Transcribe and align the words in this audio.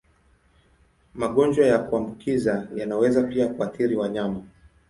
Magonjwa 1.15 1.65
ya 1.65 1.79
kuambukiza 1.79 2.67
yanaweza 2.75 3.23
pia 3.23 3.47
kuathiri 3.47 3.95
wanyama. 3.95 4.43